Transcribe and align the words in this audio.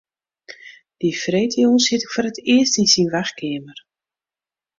Dy 0.99 1.09
freedtejûns 1.21 1.83
siet 1.85 2.03
ik 2.05 2.11
foar 2.13 2.29
it 2.29 2.41
earst 2.53 2.79
yn 2.81 2.87
syn 2.93 3.11
wachtkeamer. 3.13 3.79